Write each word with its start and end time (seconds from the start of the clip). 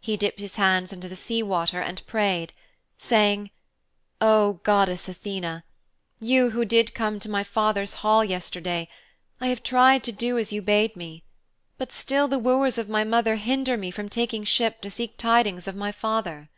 He 0.00 0.16
dipped 0.16 0.38
his 0.38 0.54
hands 0.54 0.92
into 0.92 1.08
the 1.08 1.16
sea 1.16 1.42
water 1.42 1.80
and 1.80 2.06
prayed, 2.06 2.52
saying, 2.96 3.50
'O 4.20 4.60
Goddess 4.62 5.08
Athene, 5.08 5.64
you 6.20 6.50
who 6.50 6.64
did 6.64 6.94
come 6.94 7.18
to 7.18 7.28
my 7.28 7.42
father's 7.42 7.94
hall 7.94 8.24
yesterday, 8.24 8.88
I 9.40 9.48
have 9.48 9.64
tried 9.64 10.04
to 10.04 10.12
do 10.12 10.38
as 10.38 10.52
you 10.52 10.62
bade 10.62 10.94
me. 10.94 11.24
But 11.76 11.90
still 11.90 12.28
the 12.28 12.38
wooers 12.38 12.78
of 12.78 12.88
my 12.88 13.02
mother 13.02 13.34
hinder 13.34 13.76
me 13.76 13.90
from 13.90 14.08
taking 14.08 14.44
ship 14.44 14.80
to 14.82 14.92
seek 14.92 15.16
tidings 15.16 15.66
of 15.66 15.74
my 15.74 15.90
father.' 15.90 16.50